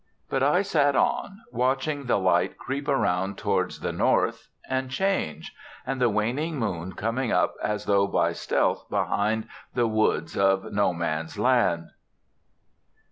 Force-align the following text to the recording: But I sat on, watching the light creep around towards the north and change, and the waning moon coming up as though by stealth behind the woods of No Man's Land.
But 0.31 0.41
I 0.41 0.63
sat 0.63 0.95
on, 0.95 1.41
watching 1.51 2.05
the 2.05 2.17
light 2.17 2.57
creep 2.57 2.87
around 2.87 3.37
towards 3.37 3.81
the 3.81 3.91
north 3.91 4.47
and 4.67 4.89
change, 4.89 5.53
and 5.85 6.01
the 6.01 6.09
waning 6.09 6.57
moon 6.57 6.93
coming 6.93 7.31
up 7.31 7.53
as 7.61 7.85
though 7.85 8.07
by 8.07 8.31
stealth 8.33 8.89
behind 8.89 9.47
the 9.75 9.85
woods 9.85 10.35
of 10.35 10.73
No 10.73 10.91
Man's 10.91 11.37
Land. 11.37 11.89